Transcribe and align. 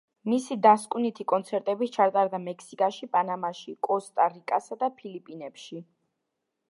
მისი 0.31 0.55
დასკვნითი 0.65 1.25
კონცერტები 1.31 1.89
ჩატარდა 1.97 2.39
მექსიკაში, 2.45 3.11
პანამაში, 3.17 3.75
კოსტა-რიკასა 3.89 4.79
და 4.85 4.91
ფილიპინებში. 5.03 5.85